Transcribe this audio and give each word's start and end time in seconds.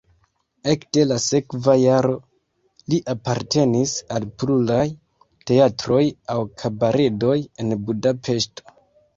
Ekde 0.71 1.01
la 1.09 1.17
sekva 1.25 1.75
jaro 1.79 2.15
li 2.93 2.99
apartenis 3.13 3.93
al 4.17 4.25
pluraj 4.43 4.87
teatroj 5.51 6.03
aŭ 6.37 6.39
kabaredoj 6.63 7.39
en 7.63 7.79
Budapeŝto. 7.87 8.77